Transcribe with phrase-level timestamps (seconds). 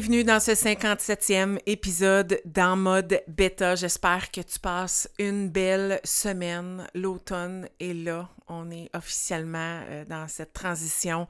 [0.00, 3.74] Bienvenue dans ce 57e épisode d'En mode bêta.
[3.74, 6.86] J'espère que tu passes une belle semaine.
[6.94, 8.28] L'automne est là.
[8.46, 11.26] On est officiellement euh, dans cette transition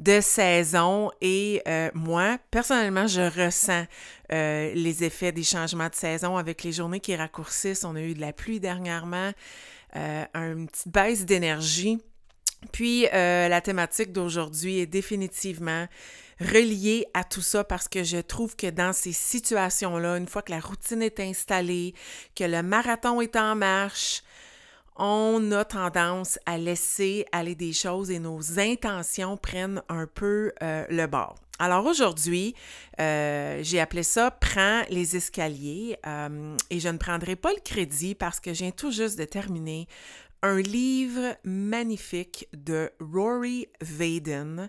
[0.00, 3.86] de saison et euh, moi, personnellement, je ressens
[4.32, 7.84] euh, les effets des changements de saison avec les journées qui raccourcissent.
[7.84, 9.30] On a eu de la pluie dernièrement,
[9.94, 12.00] une petite baisse d'énergie.
[12.72, 15.86] Puis la thématique d'aujourd'hui est définitivement
[16.40, 20.52] relié à tout ça parce que je trouve que dans ces situations-là, une fois que
[20.52, 21.94] la routine est installée,
[22.36, 24.22] que le marathon est en marche,
[24.98, 30.84] on a tendance à laisser aller des choses et nos intentions prennent un peu euh,
[30.90, 31.36] le bord.
[31.60, 32.54] Alors aujourd'hui,
[33.00, 38.14] euh, j'ai appelé ça Prends les escaliers euh, et je ne prendrai pas le crédit
[38.14, 39.88] parce que viens tout juste de terminer
[40.42, 44.68] un livre magnifique de Rory Vaden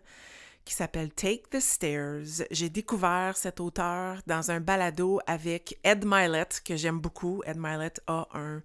[0.65, 2.45] qui s'appelle Take the Stairs.
[2.51, 7.41] J'ai découvert cet auteur dans un balado avec Ed Milet, que j'aime beaucoup.
[7.47, 8.61] Ed Milet a un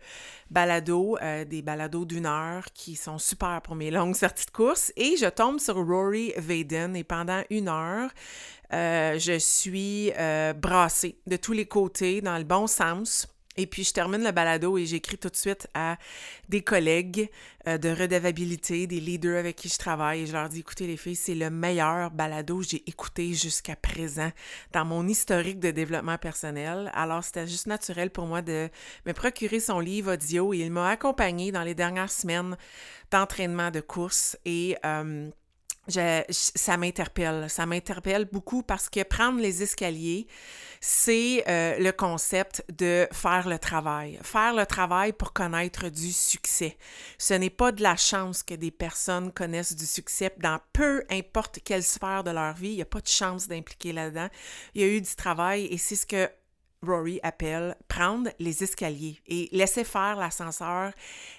[0.51, 4.93] balado, euh, des balados d'une heure qui sont super pour mes longues sorties de course.
[4.97, 8.11] Et je tombe sur Rory Vaden et pendant une heure,
[8.75, 13.34] euh, je suis euh, brassée de tous les côtés dans le bon sens.
[13.57, 15.97] Et puis, je termine le balado et j'écris tout de suite à
[16.49, 17.31] des collègues
[17.69, 20.23] euh, de redevabilité, des leaders avec qui je travaille.
[20.23, 23.77] Et je leur dis, écoutez les filles, c'est le meilleur balado que j'ai écouté jusqu'à
[23.77, 24.31] présent
[24.73, 26.91] dans mon historique de développement personnel.
[26.95, 28.69] Alors, c'était juste naturel pour moi de
[29.07, 32.57] me procurer son livre audio et il m'a accompagné dans les dernières semaines
[33.11, 34.77] d'entraînement de course et...
[34.85, 35.31] Euh,
[35.89, 37.49] ça m'interpelle.
[37.51, 40.27] Ça m'interpelle beaucoup parce que prendre les escaliers,
[40.81, 44.19] c'est euh, le concept de faire le travail.
[44.23, 46.77] Faire le travail pour connaître du succès.
[47.19, 51.61] Ce n'est pas de la chance que des personnes connaissent du succès dans peu importe
[51.65, 52.71] quelle sphère de leur vie.
[52.71, 54.29] Il n'y a pas de chance d'impliquer là-dedans.
[54.75, 56.29] Il y a eu du travail et c'est ce que
[56.83, 60.93] Rory appelle prendre les escaliers et laisser faire l'ascenseur,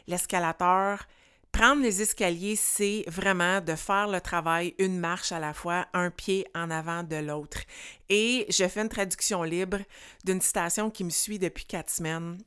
[0.08, 1.06] l'escalateur,
[1.56, 6.12] Prendre les escaliers, c'est vraiment de faire le travail une marche à la fois, un
[6.12, 7.60] pied en avant de l'autre.
[8.10, 9.78] Et je fais une traduction libre
[10.26, 12.38] d'une citation qui me suit depuis quatre semaines.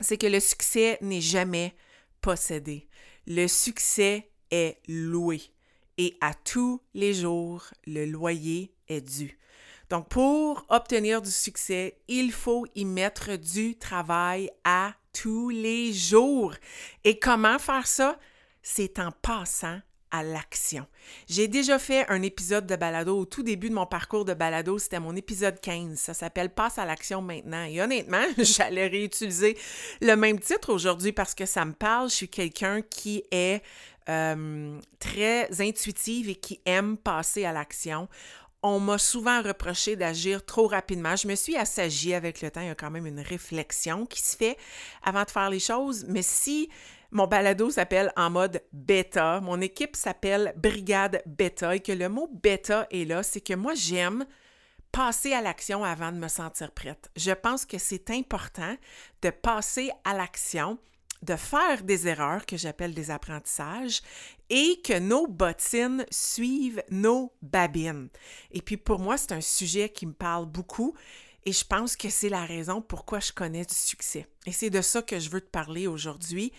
[0.00, 1.76] C'est que le succès n'est jamais
[2.22, 2.88] possédé.
[3.26, 5.42] Le succès est loué.
[5.98, 9.38] Et à tous les jours, le loyer est dû.
[9.90, 16.54] Donc, pour obtenir du succès, il faut y mettre du travail à tous les jours.
[17.04, 18.18] Et comment faire ça?
[18.68, 19.78] C'est en passant
[20.10, 20.86] à l'action.
[21.28, 24.76] J'ai déjà fait un épisode de balado au tout début de mon parcours de balado,
[24.78, 25.96] c'était mon épisode 15.
[25.96, 27.64] Ça s'appelle Passe à l'action maintenant.
[27.64, 29.56] Et honnêtement, j'allais réutiliser
[30.00, 32.10] le même titre aujourd'hui parce que ça me parle.
[32.10, 33.62] Je suis quelqu'un qui est
[34.08, 38.08] euh, très intuitive et qui aime passer à l'action.
[38.64, 41.14] On m'a souvent reproché d'agir trop rapidement.
[41.14, 42.62] Je me suis assagie avec le temps.
[42.62, 44.56] Il y a quand même une réflexion qui se fait
[45.04, 46.04] avant de faire les choses.
[46.08, 46.68] Mais si
[47.16, 49.40] mon balado s'appelle en mode bêta.
[49.40, 53.72] Mon équipe s'appelle Brigade Bêta et que le mot bêta est là, c'est que moi
[53.74, 54.26] j'aime
[54.92, 57.10] passer à l'action avant de me sentir prête.
[57.16, 58.76] Je pense que c'est important
[59.22, 60.78] de passer à l'action,
[61.22, 64.02] de faire des erreurs que j'appelle des apprentissages
[64.50, 68.10] et que nos bottines suivent nos babines.
[68.50, 70.94] Et puis pour moi, c'est un sujet qui me parle beaucoup
[71.46, 74.26] et je pense que c'est la raison pourquoi je connais du succès.
[74.44, 76.52] Et c'est de ça que je veux te parler aujourd'hui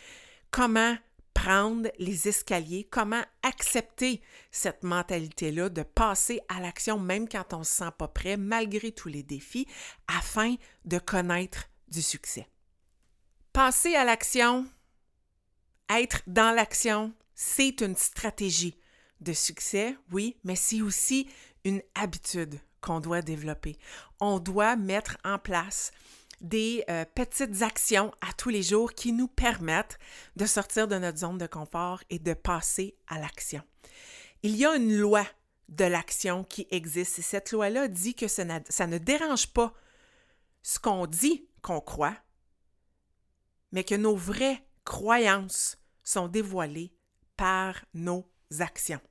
[0.52, 0.98] comment
[1.34, 7.64] prendre les escaliers, comment accepter cette mentalité-là de passer à l'action même quand on ne
[7.64, 9.68] se sent pas prêt, malgré tous les défis,
[10.08, 10.56] afin
[10.86, 12.48] de connaître du succès?
[13.54, 14.68] Passer à l'action,
[15.90, 18.78] être dans l'action, c'est une stratégie
[19.22, 21.30] de succès, oui, mais c'est aussi
[21.64, 23.78] une habitude qu'on doit développer.
[24.20, 25.92] On doit mettre en place
[26.42, 29.98] des euh, petites actions à tous les jours qui nous permettent
[30.36, 33.62] de sortir de notre zone de confort et de passer à l'action.
[34.44, 35.26] Il y a une loi
[35.70, 39.74] de l'action qui existe et cette loi-là dit que ça, ne dérange pas
[40.62, 42.16] ce qu'on dit qu'on croit,
[43.72, 46.94] mais que nos vraies croyances sont dévoilés
[47.36, 48.26] par nos
[48.60, 49.02] actions.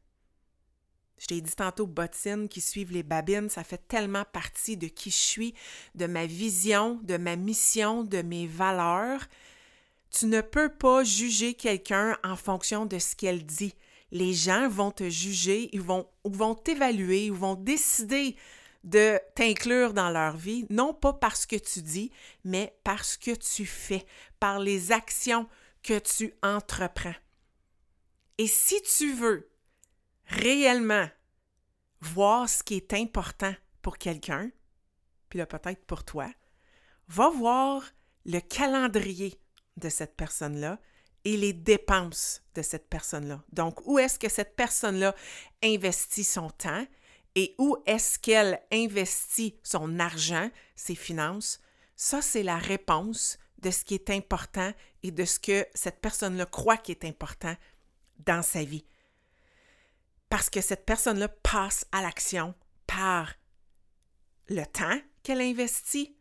[1.18, 5.10] Je t'ai dit tantôt, bottines qui suivent les babines, ça fait tellement partie de qui
[5.10, 5.54] je suis,
[5.94, 9.22] de ma vision, de ma mission, de mes valeurs.
[10.10, 13.74] Tu ne peux pas juger quelqu'un en fonction de ce qu'elle dit.
[14.12, 18.36] Les gens vont te juger, vont, vont t'évaluer, ils vont décider
[18.84, 22.12] de t'inclure dans leur vie, non pas parce que tu dis,
[22.44, 24.06] mais parce que tu fais,
[24.38, 25.48] par les actions
[25.82, 27.14] que tu entreprends.
[28.38, 29.48] Et si tu veux
[30.26, 31.08] réellement
[32.00, 34.50] voir ce qui est important pour quelqu'un,
[35.28, 36.30] puis là peut-être pour toi,
[37.08, 37.82] va voir
[38.24, 39.40] le calendrier
[39.76, 40.80] de cette personne-là
[41.24, 43.42] et les dépenses de cette personne-là.
[43.52, 45.14] Donc, où est-ce que cette personne-là
[45.62, 46.86] investit son temps
[47.34, 51.60] et où est-ce qu'elle investit son argent, ses finances?
[51.96, 56.46] Ça, c'est la réponse de ce qui est important et de ce que cette personne-là
[56.46, 57.56] croit qui est important
[58.24, 58.86] dans sa vie.
[60.28, 62.54] Parce que cette personne-là passe à l'action
[62.86, 63.34] par
[64.48, 66.16] le temps qu'elle investit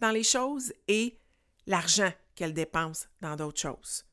[0.00, 1.18] dans les choses et
[1.66, 4.04] l'argent qu'elle dépense dans d'autres choses.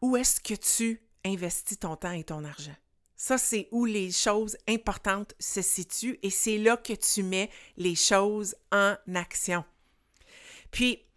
[0.00, 2.76] Où est-ce que tu investis ton temps et ton argent?
[3.16, 7.96] Ça, c'est où les choses importantes se situent et c'est là que tu mets les
[7.96, 9.64] choses en action.
[10.70, 11.07] Puis,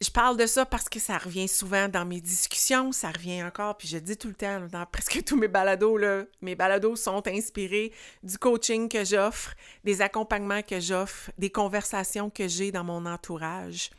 [0.00, 3.78] je parle de ça parce que ça revient souvent dans mes discussions, ça revient encore,
[3.78, 7.26] puis je dis tout le temps dans presque tous mes balados, là, mes balados sont
[7.26, 9.54] inspirés du coaching que j'offre,
[9.84, 13.90] des accompagnements que j'offre, des conversations que j'ai dans mon entourage.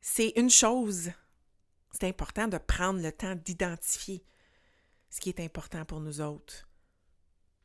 [0.00, 1.10] C'est une chose,
[1.90, 4.24] c'est important de prendre le temps d'identifier
[5.10, 6.66] ce qui est important pour nous autres,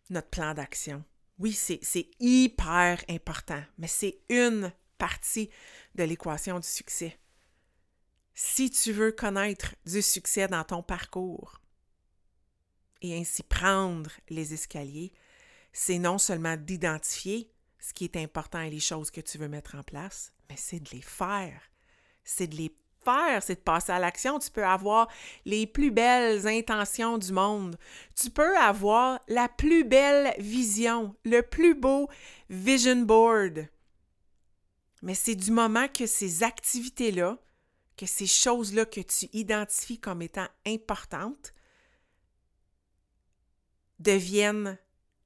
[0.10, 1.04] notre plan d'action.
[1.40, 4.72] Oui, c'est hyper important, mais c'est une
[5.04, 5.50] partie
[5.96, 7.20] de l'équation du succès.
[8.34, 11.60] Si tu veux connaître du succès dans ton parcours
[13.02, 15.12] et ainsi prendre les escaliers,
[15.74, 19.76] c'est non seulement d'identifier ce qui est important et les choses que tu veux mettre
[19.76, 21.60] en place, mais c'est de les faire.
[22.24, 22.74] C'est de les
[23.04, 24.40] faire, c'est de passer à l'action.
[24.40, 25.10] Tu peux avoir
[25.44, 27.76] les plus belles intentions du monde.
[28.16, 32.10] Tu peux avoir la plus belle vision, le plus beau
[32.50, 33.68] vision board.
[35.04, 37.38] Mais c'est du moment que ces activités-là,
[37.98, 41.52] que ces choses-là que tu identifies comme étant importantes,
[44.00, 44.80] deviennent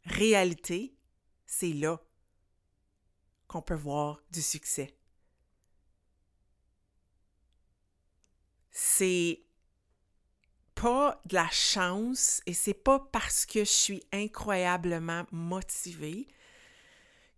[0.04, 0.96] réalité,
[1.46, 2.02] c'est là
[3.48, 4.98] qu'on peut voir du succès.
[8.72, 9.44] C'est
[10.74, 16.28] pas de la chance et c'est pas parce que je suis incroyablement motivée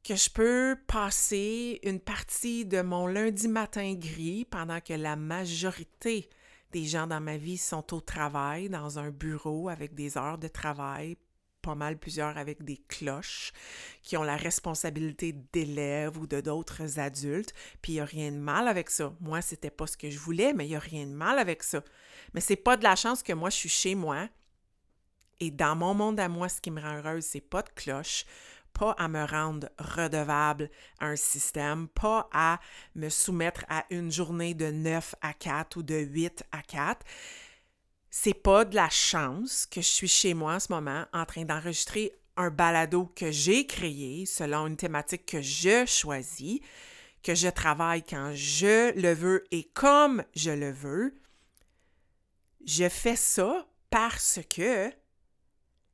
[0.09, 6.27] que je peux passer une partie de mon lundi matin gris pendant que la majorité
[6.71, 10.47] des gens dans ma vie sont au travail, dans un bureau avec des heures de
[10.47, 11.15] travail,
[11.61, 13.53] pas mal plusieurs avec des cloches,
[14.01, 17.53] qui ont la responsabilité d'élèves ou de d'autres adultes,
[17.83, 19.13] puis il n'y a rien de mal avec ça.
[19.19, 21.61] Moi, c'était pas ce que je voulais, mais il n'y a rien de mal avec
[21.61, 21.83] ça.
[22.33, 24.27] Mais c'est pas de la chance que moi, je suis chez moi,
[25.39, 28.25] et dans mon monde à moi, ce qui me rend heureuse, c'est pas de cloche,
[28.74, 30.69] pas à me rendre redevable
[31.00, 32.60] à un système, pas à
[32.95, 37.06] me soumettre à une journée de 9 à 4 ou de 8 à 4.
[38.09, 41.45] C'est pas de la chance que je suis chez moi en ce moment en train
[41.45, 46.59] d'enregistrer un balado que j'ai créé selon une thématique que je choisis,
[47.21, 51.16] que je travaille quand je le veux et comme je le veux.
[52.66, 54.92] Je fais ça parce que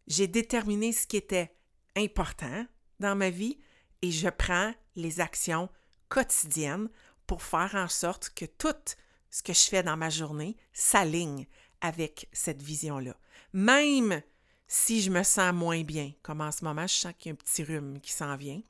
[0.07, 1.55] j'ai déterminé ce qui était
[1.95, 2.65] important
[2.99, 3.59] dans ma vie
[4.01, 5.69] et je prends les actions
[6.09, 6.89] quotidiennes
[7.27, 8.95] pour faire en sorte que tout
[9.29, 11.47] ce que je fais dans ma journée s'aligne
[11.81, 13.15] avec cette vision-là.
[13.53, 14.21] Même
[14.67, 17.33] si je me sens moins bien, comme en ce moment, je sens qu'il y a
[17.33, 18.61] un petit rhume qui s'en vient.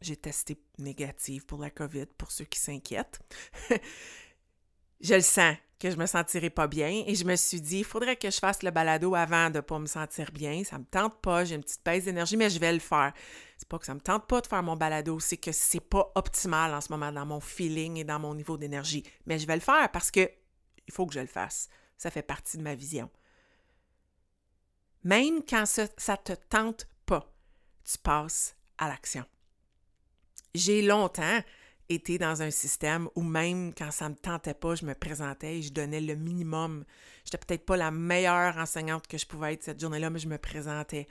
[0.00, 3.20] J'ai testé négative pour la COVID, pour ceux qui s'inquiètent.
[5.00, 7.84] je le sens que je me sentirais pas bien et je me suis dit, il
[7.84, 10.62] faudrait que je fasse le balado avant de pas me sentir bien.
[10.62, 13.14] Ça me tente pas, j'ai une petite baisse d'énergie, mais je vais le faire.
[13.56, 16.12] C'est pas que ça me tente pas de faire mon balado, c'est que c'est pas
[16.16, 19.02] optimal en ce moment dans mon feeling et dans mon niveau d'énergie.
[19.24, 20.30] Mais je vais le faire parce que
[20.86, 21.70] il faut que je le fasse.
[21.96, 23.08] Ça fait partie de ma vision.
[25.02, 27.32] Même quand ça, ça te tente pas,
[27.90, 29.24] tu passes à l'action.
[30.54, 31.40] J'ai longtemps
[31.90, 35.62] été dans un système où même quand ça me tentait pas, je me présentais et
[35.62, 36.84] je donnais le minimum.
[37.24, 40.38] J'étais peut-être pas la meilleure enseignante que je pouvais être cette journée-là, mais je me
[40.38, 41.08] présentais.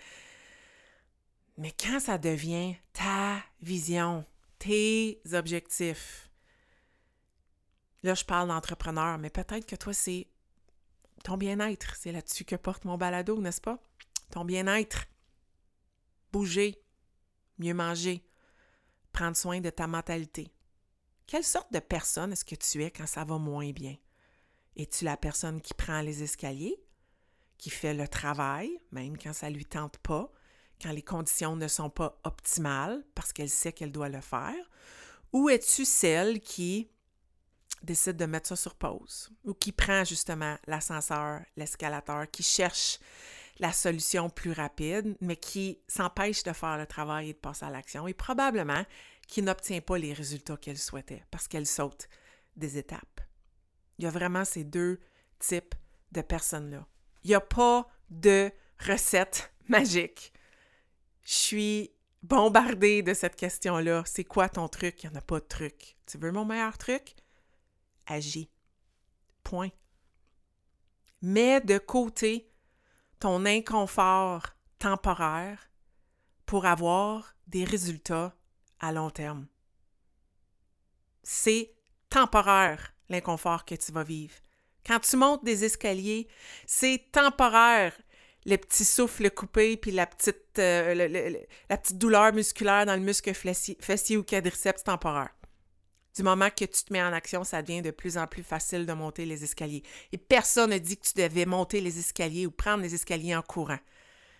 [1.58, 4.26] Mais quand ça devient ta vision,
[4.58, 6.30] tes objectifs,
[8.04, 10.28] Là, je parle d'entrepreneur, mais peut-être que toi, c'est
[11.24, 11.96] ton bien-être.
[11.96, 13.80] C'est là-dessus que porte mon balado, n'est-ce pas?
[14.32, 15.06] Ton bien-être.
[16.32, 16.82] Bouger,
[17.58, 18.24] mieux manger,
[19.12, 20.52] prendre soin de ta mentalité.
[21.30, 23.96] Quelle sorte de personne est-ce que tu es quand ça va moins bien?
[24.76, 26.84] Es-tu la personne qui prend les escaliers,
[27.60, 30.32] qui fait le travail, même quand ça lui tente pas,
[30.82, 34.56] quand les conditions ne sont pas optimales parce qu'elle sait qu'elle doit le faire?
[35.32, 36.90] Ou es-tu celle qui
[37.84, 42.98] décide de mettre ça sur pause ou qui prend justement l'ascenseur, l'escalateur, qui cherche
[43.60, 47.70] la solution plus rapide, mais qui s'empêche de faire le travail et de passer à
[47.70, 48.86] l'action et probablement
[49.28, 52.08] qui n'obtient pas les résultats qu'elle souhaitait parce qu'elle saute
[52.56, 53.22] des étapes.
[53.98, 55.00] Il y a vraiment ces deux
[55.40, 55.76] types
[56.12, 56.88] de personnes-là.
[57.24, 60.34] Il n'y a pas de recette magique.
[61.24, 61.92] Je suis
[62.24, 64.04] bombardée de cette question-là.
[64.06, 65.04] C'est quoi ton truc?
[65.04, 65.98] Il n'y en a pas de truc.
[66.06, 67.16] Tu veux mon meilleur truc?
[68.08, 68.50] Agis.
[69.44, 69.70] Point.
[71.22, 72.50] Mets de côté
[73.20, 74.48] ton inconfort
[74.80, 75.70] temporaire
[76.46, 78.34] pour avoir des résultats
[78.80, 79.48] à long terme.
[81.24, 81.74] C'est
[82.10, 84.36] temporaire l'inconfort que tu vas vivre.
[84.86, 86.28] Quand tu montes des escaliers,
[86.66, 87.94] c'est temporaire
[88.46, 91.34] le petit souffle coupé puis la petite, euh,
[91.92, 95.30] douleur musculaire dans le muscle fessier, fessier ou quadriceps temporaire.
[96.16, 98.86] Du moment que tu te mets en action, ça devient de plus en plus facile
[98.86, 99.84] de monter les escaliers.
[100.12, 103.42] Et personne ne dit que tu devais monter les escaliers ou prendre les escaliers en
[103.42, 103.80] courant.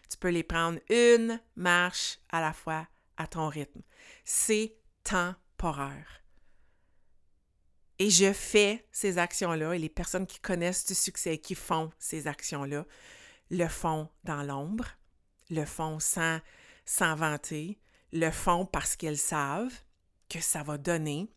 [0.10, 3.82] Tu peux les prendre une marche à la fois à ton rythme.
[4.26, 6.24] C'est temporaire.
[8.00, 11.92] Et je fais ces actions-là et les personnes qui connaissent du succès et qui font
[12.00, 12.86] ces actions-là
[13.52, 14.86] le font dans l'ombre,
[15.50, 16.40] le font sans
[16.86, 17.80] s'en vanter,
[18.14, 19.74] le font parce qu'elles savent
[20.30, 21.30] que ça va donner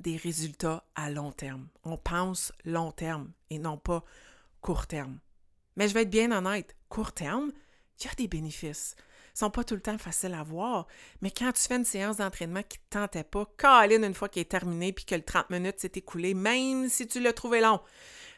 [0.00, 1.68] des résultats à long terme.
[1.84, 4.04] On pense long terme et non pas
[4.60, 5.18] court terme.
[5.76, 7.52] Mais je vais être bien honnête, court terme,
[7.98, 8.94] il y a des bénéfices.
[9.34, 10.86] Ils sont pas tout le temps faciles à voir,
[11.20, 13.46] mais quand tu fais une séance d'entraînement qui ne te tentait pas,
[13.88, 17.20] une fois qu'elle est terminée puis que le 30 minutes s'est écoulé, même si tu
[17.20, 17.80] l'as trouvé long,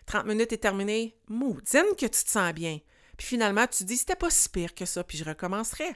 [0.07, 2.81] 30 minutes est terminé, maudine que tu te sens bien.
[3.17, 5.95] Puis finalement, tu te dis, c'était pas si pire que ça, puis je recommencerai.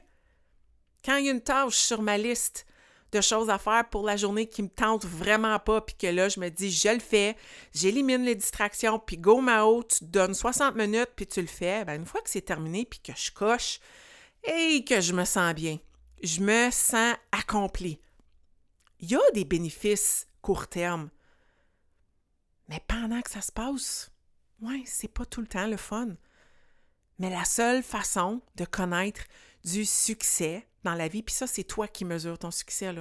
[1.05, 2.67] Quand il y a une tâche sur ma liste
[3.15, 6.29] de choses à faire pour la journée qui me tente vraiment pas, puis que là,
[6.29, 7.37] je me dis, je le fais,
[7.73, 11.85] j'élimine les distractions, puis go Mao, tu te donnes 60 minutes, puis tu le fais.
[11.85, 13.79] Ben, une fois que c'est terminé, puis que je coche,
[14.43, 15.79] et que je me sens bien,
[16.23, 18.01] je me sens accompli.
[19.01, 21.09] Il y a des bénéfices court terme,
[22.69, 24.11] mais pendant que ça se passe,
[24.61, 26.17] ouais, c'est pas tout le temps le fun.
[27.19, 29.23] Mais la seule façon de connaître
[29.65, 32.93] du succès dans la vie, puis ça, c'est toi qui mesures ton succès.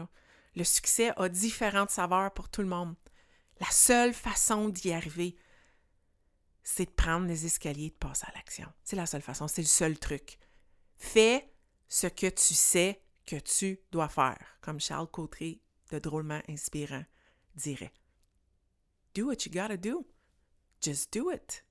[0.55, 2.95] Le succès a différentes saveurs pour tout le monde.
[3.59, 5.35] La seule façon d'y arriver,
[6.63, 8.67] c'est de prendre les escaliers et de passer à l'action.
[8.83, 10.39] C'est la seule façon, c'est le seul truc.
[10.97, 11.53] Fais
[11.87, 15.59] ce que tu sais que tu dois faire, comme Charles Cotteret,
[15.91, 17.05] de drôlement inspirant,
[17.55, 17.93] dirait.
[19.13, 20.07] Do what you gotta do.
[20.81, 21.63] Just do it.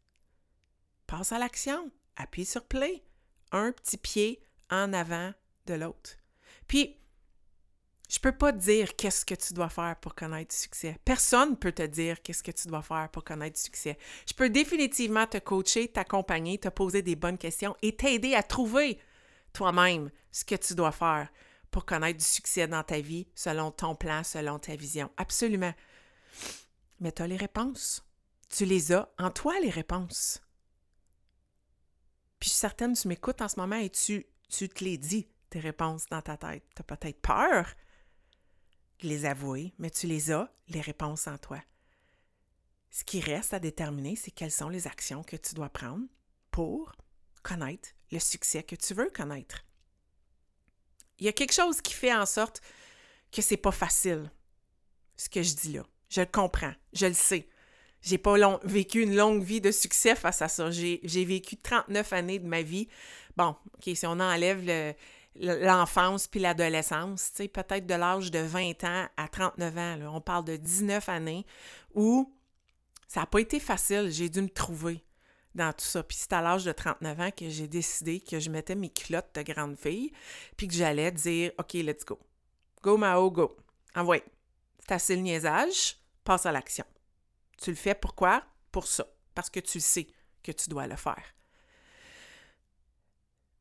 [1.07, 1.91] Passe à l'action.
[2.17, 3.05] Appuie sur play.
[3.51, 5.35] Un petit pied en avant
[5.67, 6.11] de l'autre.
[6.67, 6.99] Puis,
[8.13, 10.99] je peux pas te dire qu'est-ce que tu dois faire pour connaître du succès.
[11.03, 13.97] Personne ne peut te dire qu'est-ce que tu dois faire pour connaître du succès.
[14.29, 18.99] Je peux définitivement te coacher, t'accompagner, te poser des bonnes questions et t'aider à trouver
[19.55, 21.29] toi-même ce que tu dois faire
[21.71, 25.11] pour connaître du succès dans ta vie selon ton plan, selon ta vision.
[25.17, 25.73] Absolument.
[27.01, 28.07] Mais tu as les réponses.
[28.51, 30.43] Tu les as en toi, les réponses.
[32.39, 36.07] Puis certaines, tu m'écoutes en ce moment et tu, tu te les dis, tes réponses
[36.07, 36.65] dans ta tête.
[36.75, 37.67] Tu as peut-être peur
[39.01, 41.61] de les avouer, mais tu les as, les réponses en toi.
[42.91, 46.07] Ce qui reste à déterminer, c'est quelles sont les actions que tu dois prendre
[46.51, 46.93] pour
[47.43, 49.65] connaître le succès que tu veux connaître.
[51.19, 52.63] Il y a quelque chose qui fait en sorte
[53.31, 54.31] que c'est pas facile,
[55.17, 55.85] ce que je dis là.
[56.09, 57.49] Je le comprends, je le sais.
[58.03, 60.71] J'ai pas vécu une longue vie de succès face à ça.
[60.71, 62.89] J'ai vécu 39 années de ma vie.
[63.37, 64.95] Bon, OK, si on enlève
[65.37, 70.57] l'enfance puis l'adolescence, peut-être de l'âge de 20 ans à 39 ans, on parle de
[70.57, 71.47] 19 années
[71.95, 72.33] où
[73.09, 74.11] ça n'a pas été facile.
[74.11, 75.05] J'ai dû me trouver
[75.55, 76.03] dans tout ça.
[76.03, 79.35] Puis c'est à l'âge de 39 ans que j'ai décidé que je mettais mes culottes
[79.35, 80.13] de grande fille
[80.57, 82.19] puis que j'allais dire OK, let's go.
[82.83, 83.57] Go Mao, go.
[83.95, 84.19] Envoie.
[84.81, 86.85] C'est assez le niaisage, passe à l'action.
[87.59, 88.43] Tu le fais pourquoi?
[88.71, 89.07] Pour ça.
[89.35, 90.09] Parce que tu sais
[90.43, 91.23] que tu dois le faire.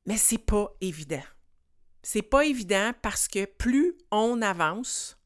[0.05, 1.21] Mais c'est pas évident.
[2.03, 5.17] C'est pas évident parce que plus on avance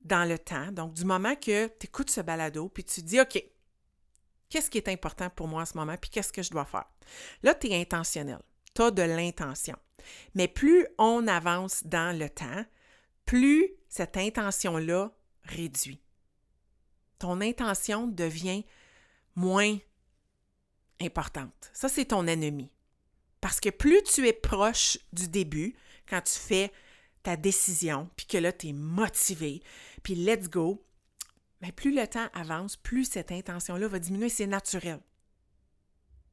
[0.00, 3.42] dans le temps, donc du moment que tu écoutes ce balado, puis tu dis, OK,
[4.48, 6.86] qu'est-ce qui est important pour moi en ce moment, puis qu'est-ce que je dois faire?
[7.42, 8.40] Là, tu es intentionnel,
[8.74, 9.76] tu as de l'intention.
[10.34, 12.64] Mais plus on avance dans le temps,
[13.24, 15.12] plus cette intention-là
[15.44, 16.02] réduit.
[17.18, 18.64] Ton intention devient
[19.36, 19.76] moins
[21.00, 21.70] importante.
[21.72, 22.70] Ça, c'est ton ennemi.
[23.40, 25.74] Parce que plus tu es proche du début,
[26.10, 26.72] quand tu fais
[27.22, 29.62] ta décision, puis que là, tu es motivé,
[30.02, 30.84] puis let's go,
[31.60, 34.28] mais plus le temps avance, plus cette intention-là va diminuer.
[34.28, 35.00] C'est naturel.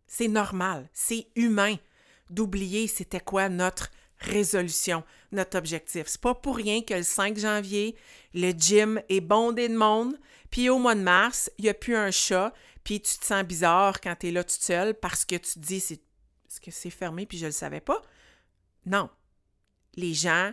[0.08, 0.90] C'est normal.
[0.94, 1.76] C'est humain
[2.30, 6.08] d'oublier c'était quoi notre résolution, notre objectif.
[6.08, 7.96] C'est pas pour rien que le 5 janvier,
[8.34, 10.18] le gym est bondé de monde,
[10.50, 12.54] puis au mois de mars, il n'y a plus un chat,
[12.84, 15.60] puis tu te sens bizarre quand tu es là toute seule parce que tu te
[15.60, 16.02] dis c'est
[16.50, 18.02] est-ce que c'est fermé puis je le savais pas?
[18.86, 19.10] Non.
[19.98, 20.52] Les gens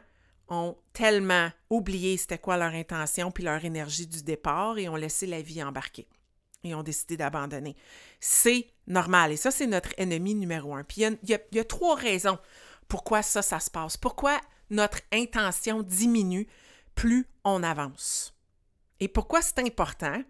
[0.48, 5.26] ont tellement oublié c'était quoi leur intention puis leur énergie du départ et ont laissé
[5.26, 6.08] la vie embarquer
[6.64, 7.76] et ont décidé d'abandonner.
[8.20, 10.82] C'est normal et ça, c'est notre ennemi numéro un.
[10.82, 12.38] Puis il y, a, trois raisons
[12.88, 13.96] pourquoi ça, ça se passe.
[13.96, 16.48] Pourquoi notre intention diminue
[16.94, 18.34] plus on avance.
[19.00, 20.22] Et pourquoi c'est important?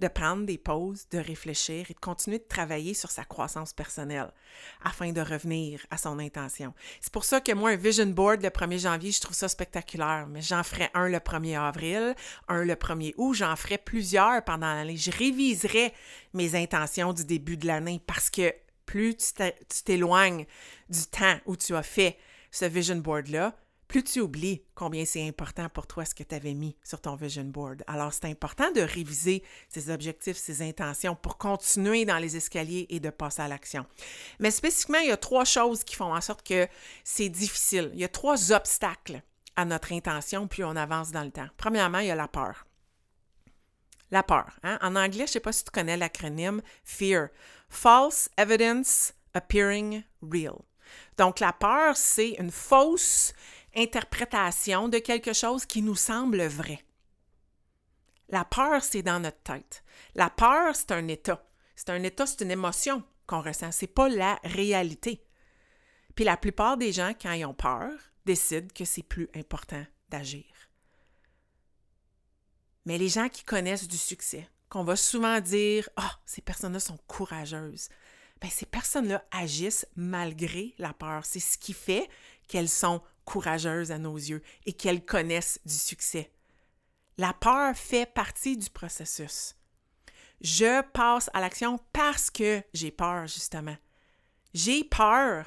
[0.00, 4.30] De prendre des pauses, de réfléchir et de continuer de travailler sur sa croissance personnelle
[4.82, 6.74] afin de revenir à son intention.
[7.00, 10.26] C'est pour ça que moi, un vision board le 1er janvier, je trouve ça spectaculaire,
[10.28, 12.14] mais j'en ferai un le 1er avril,
[12.48, 14.96] un le 1er août, j'en ferai plusieurs pendant l'année.
[14.96, 15.92] Je réviserai
[16.34, 18.54] mes intentions du début de l'année parce que
[18.86, 20.46] plus tu t'éloignes
[20.88, 22.16] du temps où tu as fait
[22.50, 23.54] ce vision board-là,
[23.88, 27.16] plus tu oublies combien c'est important pour toi ce que tu avais mis sur ton
[27.16, 27.82] vision board.
[27.86, 33.00] Alors, c'est important de réviser ses objectifs, ses intentions pour continuer dans les escaliers et
[33.00, 33.86] de passer à l'action.
[34.38, 36.68] Mais spécifiquement, il y a trois choses qui font en sorte que
[37.02, 37.90] c'est difficile.
[37.94, 39.22] Il y a trois obstacles
[39.56, 41.48] à notre intention plus on avance dans le temps.
[41.56, 42.66] Premièrement, il y a la peur.
[44.10, 44.58] La peur.
[44.62, 44.78] Hein?
[44.82, 47.28] En anglais, je ne sais pas si tu connais l'acronyme FEAR.
[47.68, 50.58] False Evidence Appearing Real.
[51.16, 53.32] Donc, la peur, c'est une fausse
[53.78, 56.84] interprétation de quelque chose qui nous semble vrai.
[58.28, 59.82] La peur, c'est dans notre tête.
[60.14, 61.44] La peur, c'est un état.
[61.76, 63.72] C'est un état, c'est une émotion qu'on ressent.
[63.72, 65.24] C'est pas la réalité.
[66.14, 67.92] Puis la plupart des gens, quand ils ont peur,
[68.26, 70.44] décident que c'est plus important d'agir.
[72.84, 76.98] Mais les gens qui connaissent du succès, qu'on va souvent dire Ah, ces personnes-là sont
[77.06, 77.88] courageuses.
[78.40, 81.24] Bien, ces personnes-là agissent malgré la peur.
[81.24, 82.08] C'est ce qui fait
[82.48, 86.32] qu'elles sont courageuses à nos yeux et qu'elles connaissent du succès.
[87.18, 89.54] La peur fait partie du processus.
[90.40, 93.76] Je passe à l'action parce que j'ai peur, justement.
[94.54, 95.46] J'ai peur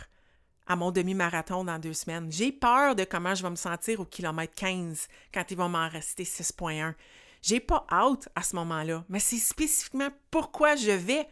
[0.68, 2.32] à mon demi-marathon dans deux semaines.
[2.32, 5.90] J'ai peur de comment je vais me sentir au kilomètre 15 quand il va m'en
[5.90, 6.94] rester 6.1.
[7.42, 11.28] J'ai pas hâte à ce moment-là, mais c'est spécifiquement pourquoi je vais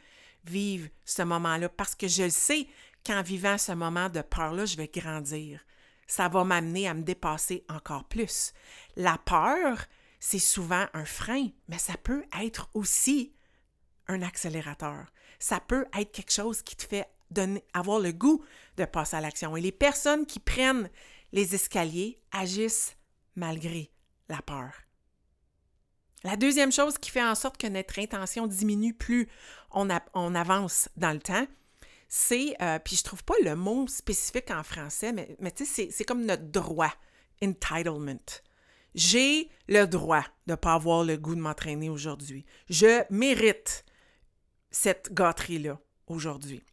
[0.45, 2.67] vivre ce moment-là, parce que je sais
[3.13, 5.59] qu'en vivant ce moment de peur-là, je vais grandir
[6.09, 8.51] ça va m'amener à me dépasser encore plus.
[8.97, 9.85] La peur,
[10.19, 13.31] c'est souvent un frein, mais ça peut être aussi
[14.07, 15.05] un accélérateur.
[15.37, 18.43] Ça peut être quelque chose qui te fait donner, avoir le goût
[18.77, 19.55] de passer à l'action.
[19.55, 20.89] Et les personnes qui prennent
[21.31, 22.97] les escaliers agissent
[23.35, 23.91] malgré
[24.29, 24.73] la peur.
[26.23, 29.29] La deuxième chose qui fait en sorte que notre intention diminue plus
[29.71, 31.45] on, on avance dans le temps,
[32.09, 35.89] c'est, euh, puis je trouve pas le mot spécifique en français, mais, mais tu sais,
[35.91, 36.93] c'est comme notre droit,
[37.41, 38.17] entitlement.
[38.95, 42.45] J'ai le droit de ne pas avoir le goût de m'entraîner aujourd'hui.
[42.67, 43.85] Je mérite
[44.71, 46.63] cette gâterie-là aujourd'hui.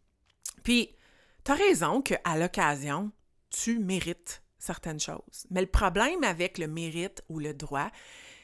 [0.65, 0.97] Puis,
[1.45, 3.13] tu as raison qu'à l'occasion,
[3.51, 5.47] tu mérites certaines choses.
[5.51, 7.91] Mais le problème avec le mérite ou le droit,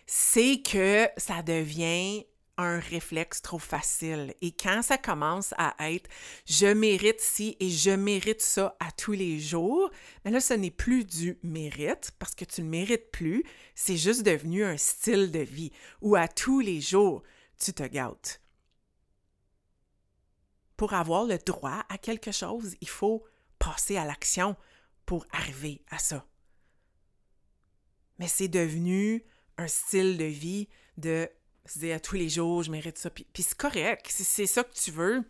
[0.07, 2.27] c'est que ça devient
[2.59, 4.35] un réflexe trop facile.
[4.41, 6.09] Et quand ça commence à être
[6.47, 9.91] je mérite ci et je mérite ça à tous les jours,
[10.25, 14.23] mais là, ce n'est plus du mérite parce que tu ne mérites plus, c'est juste
[14.23, 17.23] devenu un style de vie où à tous les jours,
[17.59, 18.41] tu te gâtes.
[20.77, 23.25] Pour avoir le droit à quelque chose, il faut
[23.59, 24.57] passer à l'action
[25.07, 26.27] pour arriver à ça.
[28.19, 29.25] Mais c'est devenu
[29.59, 31.29] un style de vie de
[31.67, 33.11] se dire à tous les jours, je mérite ça.
[33.11, 34.07] Puis, c'est correct.
[34.09, 35.23] Si c'est ça que tu veux,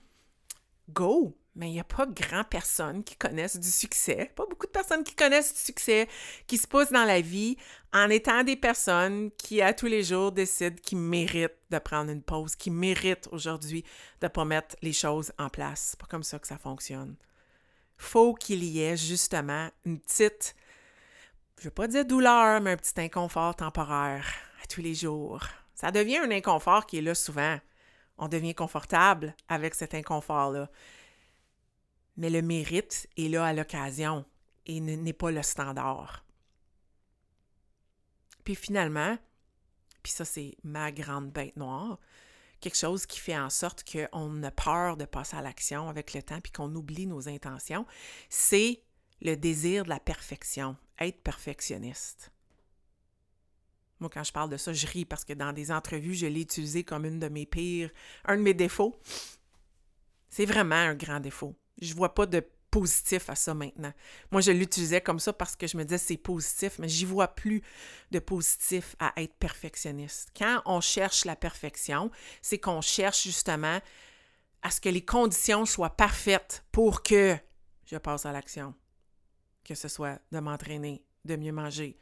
[0.91, 1.37] go!
[1.55, 5.05] Mais il n'y a pas grand personne qui connaissent du succès, pas beaucoup de personnes
[5.05, 6.09] qui connaissent du succès,
[6.47, 7.59] qui se posent dans la vie
[7.93, 12.23] en étant des personnes qui, à tous les jours, décident qu'ils méritent de prendre une
[12.23, 13.83] pause, qui méritent aujourd'hui
[14.23, 15.89] de ne pas mettre les choses en place.
[15.91, 17.17] C'est pas comme ça que ça fonctionne.
[17.99, 20.57] Faut qu'il y ait justement une petite
[21.63, 24.27] je ne veux pas dire douleur, mais un petit inconfort temporaire
[24.65, 25.47] à tous les jours.
[25.75, 27.59] Ça devient un inconfort qui est là souvent.
[28.19, 30.71] On devient confortable avec cet inconfort-là.
[32.17, 34.25] Mais le mérite est là à l'occasion
[34.67, 36.25] et n'est pas le standard.
[38.45, 39.17] Puis finalement,
[40.03, 41.99] puis ça c'est ma grande bête noire,
[42.61, 46.23] quelque chose qui fait en sorte qu'on a peur de passer à l'action avec le
[46.23, 47.87] temps puis qu'on oublie nos intentions,
[48.29, 48.83] c'est
[49.21, 52.33] le désir de la perfection, être perfectionniste.
[54.03, 56.41] Moi, quand je parle de ça, je ris parce que dans des entrevues, je l'ai
[56.41, 57.89] utilisé comme une de mes pires,
[58.25, 58.99] un de mes défauts.
[60.29, 61.55] C'est vraiment un grand défaut.
[61.81, 63.93] Je vois pas de positif à ça maintenant.
[64.33, 67.29] Moi, je l'utilisais comme ça parce que je me disais c'est positif, mais j'y vois
[67.29, 67.63] plus
[68.11, 70.31] de positif à être perfectionniste.
[70.37, 72.11] Quand on cherche la perfection,
[72.41, 73.79] c'est qu'on cherche justement
[74.63, 77.37] à ce que les conditions soient parfaites pour que
[77.85, 78.75] je passe à l'action.
[79.63, 81.97] Que ce soit de m'entraîner, de mieux manger,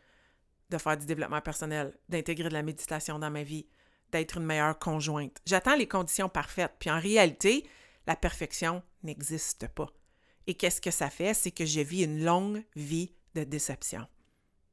[0.71, 3.67] de faire du développement personnel, d'intégrer de la méditation dans ma vie,
[4.13, 5.39] d'être une meilleure conjointe.
[5.47, 6.75] J'attends les conditions parfaites.
[6.79, 7.69] Puis en réalité,
[8.07, 9.89] la perfection n'existe pas.
[10.47, 11.35] Et qu'est-ce que ça fait?
[11.35, 14.07] C'est que je vis une longue vie de déception.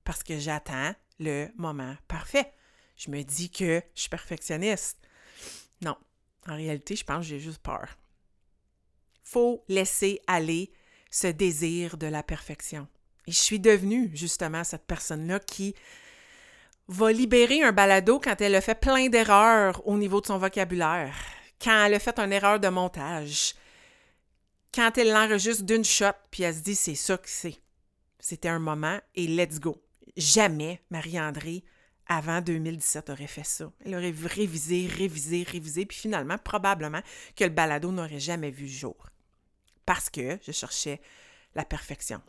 [0.03, 2.53] Parce que j'attends le moment parfait.
[2.95, 4.97] Je me dis que je suis perfectionniste.
[5.81, 5.97] Non.
[6.47, 7.97] En réalité, je pense que j'ai juste peur.
[9.23, 10.71] Faut laisser aller
[11.11, 12.87] ce désir de la perfection.
[13.27, 15.75] Et je suis devenue justement cette personne-là qui
[16.87, 21.13] va libérer un balado quand elle a fait plein d'erreurs au niveau de son vocabulaire,
[21.61, 23.53] quand elle a fait une erreur de montage,
[24.73, 27.59] quand elle l'enregistre d'une shot, puis elle se dit c'est ça que c'est.
[28.19, 29.81] C'était un moment et let's go.
[30.15, 31.63] Jamais Marie-André,
[32.07, 33.71] avant 2017, aurait fait ça.
[33.85, 37.01] Elle aurait révisé, révisé, révisé, puis finalement, probablement
[37.35, 39.09] que le balado n'aurait jamais vu le jour.
[39.85, 41.01] Parce que je cherchais
[41.53, 42.21] la perfection.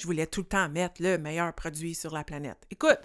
[0.00, 2.66] Je voulais tout le temps mettre le meilleur produit sur la planète.
[2.70, 3.00] Écoute,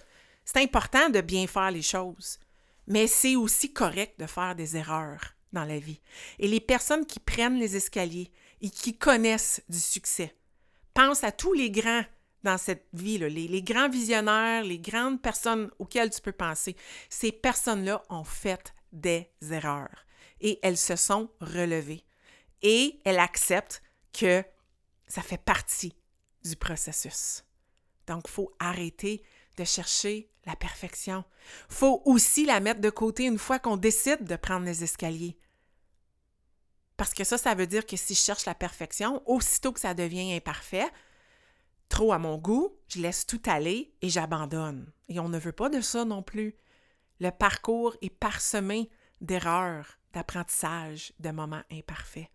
[0.45, 2.39] c'est important de bien faire les choses,
[2.87, 5.99] mais c'est aussi correct de faire des erreurs dans la vie.
[6.39, 8.31] Et les personnes qui prennent les escaliers,
[8.61, 10.33] et qui connaissent du succès.
[10.93, 12.05] Pense à tous les grands
[12.43, 16.77] dans cette vie, là, les, les, grands visionnaires, les grandes personnes auxquelles tu peux penser.
[17.09, 20.05] Ces personnes-là ont fait des erreurs
[20.39, 22.05] et elles se sont relevées.
[22.61, 23.81] Et elles acceptent
[24.13, 24.43] que
[25.07, 25.93] ça fait partie
[26.45, 27.43] du processus.
[28.07, 29.23] Donc, il faut arrêter
[29.57, 31.23] de chercher la perfection.
[31.69, 35.37] Faut aussi la mettre de côté une fois qu'on décide de prendre les escaliers.
[36.97, 39.93] Parce que ça, ça veut dire que si je cherche la perfection, aussitôt que ça
[39.93, 40.87] devient imparfait,
[41.89, 44.91] trop à mon goût, je laisse tout aller et j'abandonne.
[45.09, 46.55] Et on ne veut pas de ça non plus.
[47.19, 48.89] Le parcours est parsemé
[49.21, 52.27] d'erreurs, d'apprentissage, de moments imparfaits.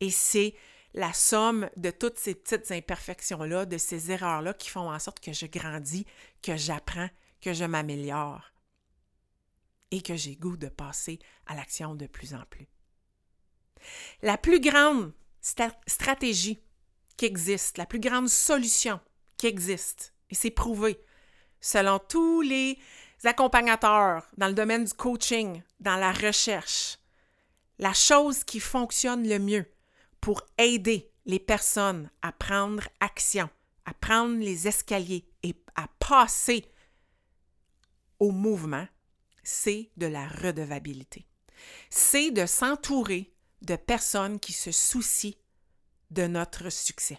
[0.00, 0.54] Et c'est
[0.94, 5.32] la somme de toutes ces petites imperfections-là, de ces erreurs-là qui font en sorte que
[5.32, 6.06] je grandis,
[6.42, 7.08] que j'apprends,
[7.40, 8.52] que je m'améliore
[9.90, 12.68] et que j'ai goût de passer à l'action de plus en plus.
[14.22, 16.62] La plus grande stratégie
[17.16, 19.00] qui existe, la plus grande solution
[19.36, 20.98] qui existe, et c'est prouvé,
[21.60, 22.78] selon tous les
[23.24, 26.98] accompagnateurs dans le domaine du coaching, dans la recherche,
[27.78, 29.71] la chose qui fonctionne le mieux
[30.22, 33.50] pour aider les personnes à prendre action,
[33.84, 36.64] à prendre les escaliers et à passer
[38.18, 38.86] au mouvement,
[39.42, 41.26] c'est de la redevabilité.
[41.90, 45.34] C'est de s'entourer de personnes qui se soucient
[46.10, 47.18] de notre succès.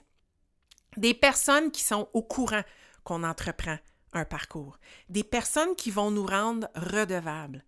[0.96, 2.63] Des personnes qui sont au courant
[3.04, 3.78] qu'on entreprend
[4.13, 4.80] un parcours.
[5.10, 7.66] Des personnes qui vont nous rendre redevables,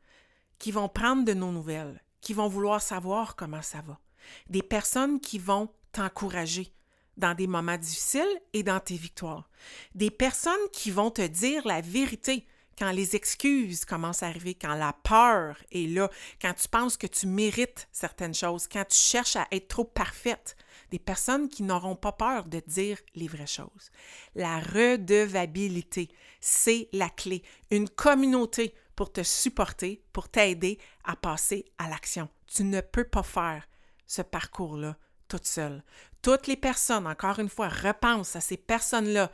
[0.59, 3.99] qui vont prendre de nos nouvelles, qui vont vouloir savoir comment ça va.
[4.49, 6.73] Des personnes qui vont t'encourager
[7.17, 9.49] dans des moments difficiles et dans tes victoires.
[9.93, 12.45] Des personnes qui vont te dire la vérité
[12.77, 16.09] quand les excuses commencent à arriver, quand la peur est là,
[16.41, 20.57] quand tu penses que tu mérites certaines choses, quand tu cherches à être trop parfaite,
[20.91, 23.91] des personnes qui n'auront pas peur de dire les vraies choses.
[24.35, 26.09] La redevabilité,
[26.41, 27.43] c'est la clé.
[27.71, 32.29] Une communauté pour te supporter, pour t'aider à passer à l'action.
[32.47, 33.65] Tu ne peux pas faire
[34.05, 35.83] ce parcours-là toute seule.
[36.21, 39.31] Toutes les personnes, encore une fois, repensent à ces personnes-là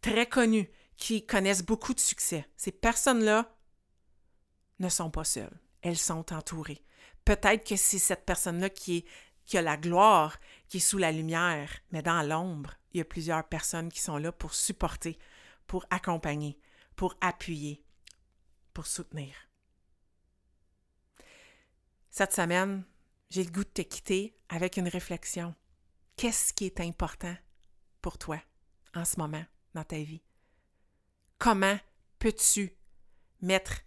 [0.00, 2.46] très connues qui connaissent beaucoup de succès.
[2.56, 3.56] Ces personnes-là
[4.78, 5.60] ne sont pas seules.
[5.82, 6.84] Elles sont entourées.
[7.24, 9.04] Peut-être que c'est cette personne-là qui,
[9.46, 13.04] qui a la gloire, qui est sous la lumière, mais dans l'ombre, il y a
[13.04, 15.18] plusieurs personnes qui sont là pour supporter,
[15.66, 16.58] pour accompagner,
[16.96, 17.82] pour appuyer,
[18.72, 19.34] pour soutenir.
[22.10, 22.84] Cette semaine,
[23.34, 25.54] j'ai le goût de te quitter avec une réflexion.
[26.16, 27.36] Qu'est-ce qui est important
[28.00, 28.40] pour toi
[28.94, 29.44] en ce moment
[29.74, 30.22] dans ta vie?
[31.44, 31.78] comment
[32.20, 32.74] peux-tu
[33.42, 33.82] mettre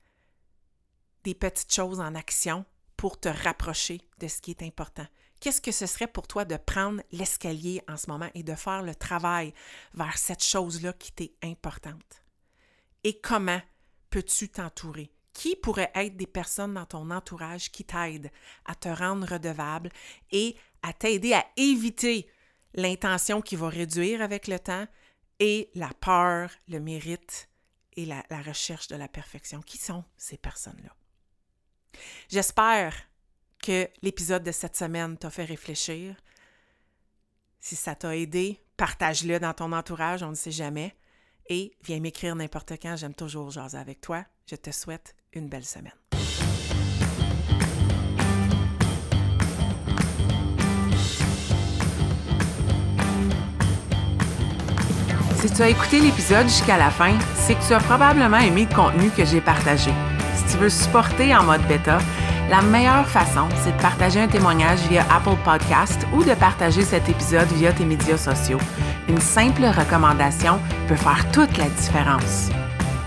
[1.23, 5.07] des petites choses en action pour te rapprocher de ce qui est important?
[5.39, 8.83] Qu'est-ce que ce serait pour toi de prendre l'escalier en ce moment et de faire
[8.83, 9.55] le travail
[9.95, 12.21] vers cette chose-là qui t'est importante?
[13.03, 13.61] Et comment
[14.11, 15.11] peux-tu t'entourer?
[15.37, 18.31] Qui pourrait être des personnes dans ton entourage qui t'aident
[18.65, 19.91] à te rendre redevable
[20.31, 22.27] et à t'aider à éviter
[22.73, 24.87] l'intention qui va réduire avec le temps
[25.39, 27.49] et la peur, le mérite
[27.95, 29.61] et la, la recherche de la perfection?
[29.61, 30.95] Qui sont ces personnes-là?
[32.29, 32.95] J'espère
[33.61, 36.15] que l'épisode de cette semaine t'a fait réfléchir.
[37.59, 40.95] Si ça t'a aidé, partage-le dans ton entourage, on ne sait jamais.
[41.49, 44.25] Et viens m'écrire n'importe quand, j'aime toujours jaser avec toi.
[44.49, 45.93] Je te souhaite une belle semaine.
[55.35, 58.75] Si tu as écouté l'épisode jusqu'à la fin, c'est que tu as probablement aimé le
[58.75, 59.91] contenu que j'ai partagé.
[60.35, 61.99] Si tu veux supporter en mode bêta,
[62.49, 67.07] la meilleure façon, c'est de partager un témoignage via Apple Podcast ou de partager cet
[67.07, 68.59] épisode via tes médias sociaux.
[69.07, 72.49] Une simple recommandation peut faire toute la différence.